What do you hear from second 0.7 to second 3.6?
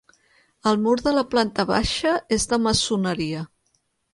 El mur de la planta baixa és de maçoneria.